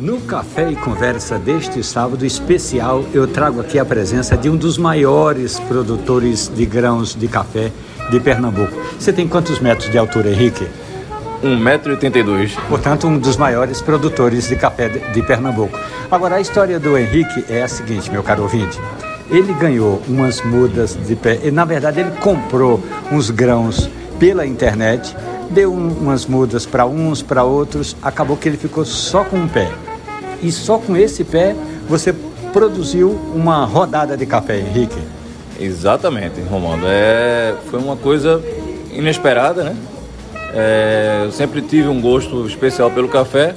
No 0.00 0.20
Café 0.20 0.70
e 0.70 0.76
Conversa 0.76 1.36
deste 1.36 1.82
sábado 1.82 2.24
especial, 2.24 3.04
eu 3.12 3.26
trago 3.26 3.60
aqui 3.60 3.76
a 3.76 3.84
presença 3.84 4.36
de 4.36 4.48
um 4.48 4.56
dos 4.56 4.78
maiores 4.78 5.58
produtores 5.58 6.46
de 6.46 6.64
grãos 6.64 7.16
de 7.16 7.26
café 7.26 7.72
de 8.08 8.20
Pernambuco. 8.20 8.72
Você 8.96 9.12
tem 9.12 9.26
quantos 9.26 9.58
metros 9.58 9.90
de 9.90 9.98
altura, 9.98 10.30
Henrique? 10.30 10.68
1,82m. 11.42 12.56
Portanto, 12.68 13.08
um 13.08 13.18
dos 13.18 13.36
maiores 13.36 13.82
produtores 13.82 14.48
de 14.48 14.54
café 14.54 14.88
de, 14.88 15.00
de 15.12 15.22
Pernambuco. 15.22 15.76
Agora, 16.08 16.36
a 16.36 16.40
história 16.40 16.78
do 16.78 16.96
Henrique 16.96 17.44
é 17.48 17.64
a 17.64 17.68
seguinte, 17.68 18.12
meu 18.12 18.22
caro 18.22 18.44
ouvinte. 18.44 18.78
Ele 19.30 19.52
ganhou 19.54 20.00
umas 20.08 20.40
mudas 20.42 20.96
de 21.06 21.14
pé. 21.14 21.38
Na 21.52 21.64
verdade, 21.64 22.00
ele 22.00 22.10
comprou 22.20 22.82
uns 23.12 23.30
grãos 23.30 23.88
pela 24.18 24.46
internet, 24.46 25.14
deu 25.50 25.72
um, 25.72 25.88
umas 25.88 26.26
mudas 26.26 26.64
para 26.64 26.86
uns, 26.86 27.22
para 27.22 27.44
outros. 27.44 27.96
Acabou 28.02 28.36
que 28.36 28.48
ele 28.48 28.56
ficou 28.56 28.84
só 28.84 29.24
com 29.24 29.36
um 29.36 29.48
pé. 29.48 29.70
E 30.42 30.50
só 30.50 30.78
com 30.78 30.96
esse 30.96 31.24
pé 31.24 31.54
você 31.88 32.14
produziu 32.52 33.10
uma 33.34 33.64
rodada 33.64 34.16
de 34.16 34.24
café, 34.24 34.58
Henrique. 34.58 34.98
Exatamente, 35.60 36.40
Romano. 36.40 36.84
É, 36.86 37.54
foi 37.70 37.80
uma 37.80 37.96
coisa 37.96 38.42
inesperada, 38.92 39.64
né? 39.64 39.76
É, 40.54 41.22
eu 41.24 41.32
sempre 41.32 41.60
tive 41.60 41.88
um 41.88 42.00
gosto 42.00 42.46
especial 42.46 42.90
pelo 42.90 43.08
café, 43.08 43.54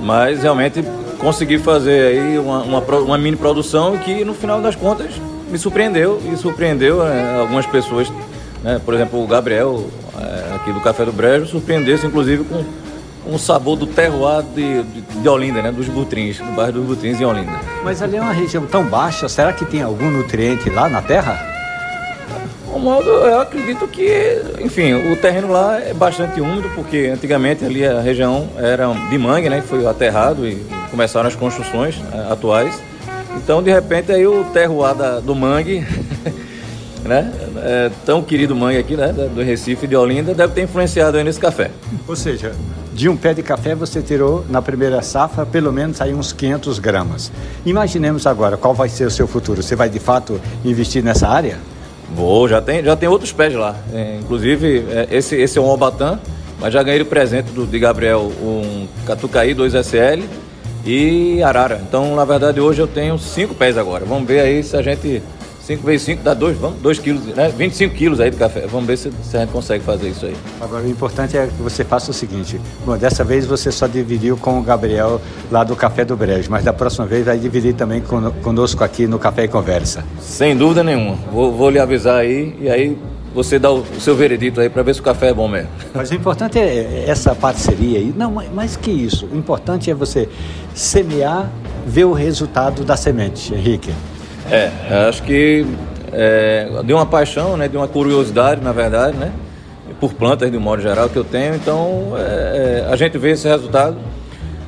mas 0.00 0.42
realmente 0.42 0.82
consegui 1.18 1.58
fazer 1.58 2.06
aí 2.06 2.38
uma, 2.38 2.62
uma, 2.62 2.80
uma 2.80 3.18
mini 3.18 3.36
produção 3.36 3.96
que 3.98 4.24
no 4.24 4.34
final 4.34 4.60
das 4.60 4.74
contas 4.74 5.12
me 5.50 5.58
surpreendeu 5.58 6.20
e 6.32 6.36
surpreendeu 6.36 7.06
é, 7.06 7.40
algumas 7.40 7.66
pessoas, 7.66 8.10
né? 8.62 8.80
por 8.84 8.94
exemplo 8.94 9.22
o 9.22 9.26
Gabriel 9.26 9.86
é, 10.18 10.54
aqui 10.56 10.72
do 10.72 10.80
Café 10.80 11.04
do 11.04 11.12
Brejo, 11.12 11.46
surpreendeu-se 11.46 12.06
inclusive 12.06 12.44
com 12.44 12.64
um 13.26 13.38
sabor 13.38 13.76
do 13.76 13.86
terroir 13.86 14.42
de, 14.54 14.82
de, 14.82 15.00
de, 15.00 15.28
Olinda, 15.28 15.62
né? 15.62 15.72
dos 15.72 15.88
Butrins, 15.88 16.38
do 16.38 16.52
bairro 16.52 16.72
dos 16.72 16.84
Butrins 16.84 17.20
em 17.20 17.24
Olinda. 17.24 17.52
Mas 17.82 18.02
ali 18.02 18.16
é 18.16 18.20
uma 18.20 18.32
região 18.32 18.66
tão 18.66 18.84
baixa, 18.84 19.28
será 19.28 19.52
que 19.52 19.64
tem 19.64 19.82
algum 19.82 20.10
nutriente 20.10 20.68
lá 20.68 20.88
na 20.88 21.00
terra? 21.00 21.54
O 22.74 22.78
modo, 22.80 23.08
eu 23.08 23.40
acredito 23.40 23.86
que, 23.86 24.42
enfim, 24.60 24.94
o 24.94 25.16
terreno 25.16 25.48
lá 25.48 25.80
é 25.80 25.94
bastante 25.94 26.40
úmido, 26.40 26.68
porque 26.74 27.08
antigamente 27.14 27.64
ali 27.64 27.86
a 27.86 28.00
região 28.00 28.48
era 28.58 28.92
de 29.08 29.16
mangue, 29.16 29.48
né? 29.48 29.62
Foi 29.62 29.86
aterrado 29.86 30.44
e 30.44 30.56
começaram 30.90 31.28
as 31.28 31.36
construções 31.36 31.96
né, 31.98 32.26
atuais. 32.28 32.82
Então, 33.36 33.62
de 33.62 33.70
repente, 33.70 34.10
aí 34.10 34.26
o 34.26 34.42
terroir 34.46 34.92
da, 34.92 35.20
do 35.20 35.36
mangue, 35.36 35.86
né? 37.06 37.32
É, 37.58 37.90
tão 38.04 38.20
querido 38.20 38.56
mangue 38.56 38.78
aqui, 38.78 38.96
né? 38.96 39.12
Do 39.12 39.40
Recife 39.40 39.86
de 39.86 39.94
Olinda, 39.94 40.34
deve 40.34 40.52
ter 40.52 40.62
influenciado 40.62 41.16
aí 41.16 41.22
nesse 41.22 41.38
café. 41.38 41.70
Ou 42.08 42.16
seja, 42.16 42.50
de 42.92 43.08
um 43.08 43.16
pé 43.16 43.34
de 43.34 43.42
café 43.44 43.76
você 43.76 44.02
tirou 44.02 44.44
na 44.50 44.60
primeira 44.60 45.00
safra 45.00 45.46
pelo 45.46 45.72
menos 45.72 46.00
aí 46.00 46.12
uns 46.12 46.32
500 46.32 46.80
gramas. 46.80 47.30
Imaginemos 47.64 48.26
agora 48.26 48.56
qual 48.56 48.74
vai 48.74 48.88
ser 48.88 49.04
o 49.04 49.10
seu 49.12 49.28
futuro. 49.28 49.62
Você 49.62 49.76
vai 49.76 49.88
de 49.88 50.00
fato 50.00 50.40
investir 50.64 51.04
nessa 51.04 51.28
área? 51.28 51.56
Vou, 52.14 52.48
já 52.48 52.62
tem, 52.62 52.82
já 52.82 52.94
tem 52.94 53.08
outros 53.08 53.32
pés 53.32 53.54
lá. 53.54 53.74
É, 53.92 54.18
inclusive, 54.20 54.84
é, 54.88 55.08
esse, 55.10 55.34
esse 55.36 55.58
é 55.58 55.60
um 55.60 55.68
Obatã, 55.68 56.18
mas 56.60 56.72
já 56.72 56.82
ganhei 56.82 57.02
o 57.02 57.06
presente 57.06 57.50
do, 57.50 57.66
de 57.66 57.78
Gabriel, 57.78 58.30
um 58.40 58.86
Catucaí 59.04 59.54
2SL 59.54 60.22
e 60.86 61.42
Arara. 61.42 61.82
Então, 61.86 62.14
na 62.14 62.24
verdade, 62.24 62.60
hoje 62.60 62.80
eu 62.80 62.86
tenho 62.86 63.18
cinco 63.18 63.54
pés 63.54 63.76
agora. 63.76 64.04
Vamos 64.04 64.28
ver 64.28 64.40
aí 64.40 64.62
se 64.62 64.76
a 64.76 64.82
gente 64.82 65.22
5 65.64 65.82
vezes 65.82 66.02
5 66.02 66.22
dá 66.22 66.34
2, 66.34 66.58
vamos, 66.58 66.78
2 66.80 66.98
quilos, 66.98 67.24
né? 67.24 67.48
25 67.48 67.94
quilos 67.94 68.20
aí 68.20 68.30
de 68.30 68.36
café. 68.36 68.66
Vamos 68.70 68.86
ver 68.86 68.98
se, 68.98 69.10
se, 69.22 69.36
a 69.36 69.40
gente 69.40 69.50
consegue 69.50 69.82
fazer 69.82 70.10
isso 70.10 70.26
aí. 70.26 70.36
Agora, 70.60 70.84
o 70.84 70.90
importante 70.90 71.38
é 71.38 71.46
que 71.46 71.62
você 71.62 71.82
faça 71.82 72.10
o 72.10 72.14
seguinte: 72.14 72.60
bom, 72.84 72.98
dessa 72.98 73.24
vez 73.24 73.46
você 73.46 73.72
só 73.72 73.86
dividiu 73.86 74.36
com 74.36 74.58
o 74.58 74.62
Gabriel 74.62 75.20
lá 75.50 75.64
do 75.64 75.74
Café 75.74 76.04
do 76.04 76.16
Brejo, 76.16 76.50
mas 76.50 76.64
da 76.64 76.72
próxima 76.72 77.06
vez 77.06 77.24
vai 77.24 77.38
dividir 77.38 77.74
também 77.74 78.02
conosco 78.42 78.84
aqui 78.84 79.06
no 79.06 79.18
Café 79.18 79.44
e 79.44 79.48
Conversa. 79.48 80.04
Sem 80.20 80.54
dúvida 80.54 80.84
nenhuma. 80.84 81.16
Vou, 81.32 81.50
vou 81.50 81.70
lhe 81.70 81.78
avisar 81.78 82.18
aí 82.18 82.54
e 82.60 82.68
aí 82.68 82.98
você 83.34 83.58
dá 83.58 83.70
o, 83.70 83.80
o 83.80 84.00
seu 84.00 84.14
veredito 84.14 84.60
aí 84.60 84.68
para 84.68 84.82
ver 84.82 84.94
se 84.94 85.00
o 85.00 85.02
café 85.02 85.30
é 85.30 85.34
bom 85.34 85.48
mesmo. 85.48 85.70
Mas 85.94 86.10
o 86.10 86.14
importante 86.14 86.58
é 86.58 87.04
essa 87.08 87.34
parceria 87.34 87.98
aí. 87.98 88.14
Não, 88.14 88.30
mais 88.30 88.76
que 88.76 88.90
isso. 88.90 89.26
O 89.32 89.36
importante 89.36 89.90
é 89.90 89.94
você 89.94 90.28
semear, 90.74 91.50
ver 91.86 92.04
o 92.04 92.12
resultado 92.12 92.84
da 92.84 92.96
semente, 92.96 93.54
Henrique. 93.54 93.92
É, 94.50 94.70
acho 95.08 95.22
que 95.22 95.64
é, 96.12 96.68
de 96.84 96.92
uma 96.92 97.06
paixão, 97.06 97.56
né, 97.56 97.68
de 97.68 97.76
uma 97.76 97.88
curiosidade, 97.88 98.62
na 98.62 98.72
verdade, 98.72 99.16
né, 99.16 99.32
por 100.00 100.14
plantas 100.14 100.50
de 100.50 100.56
um 100.56 100.60
modo 100.60 100.82
geral 100.82 101.08
que 101.08 101.16
eu 101.16 101.24
tenho. 101.24 101.54
Então, 101.54 102.14
é, 102.16 102.84
é 102.86 102.92
a 102.92 102.96
gente 102.96 103.16
vê 103.18 103.32
esse 103.32 103.46
resultado 103.48 103.96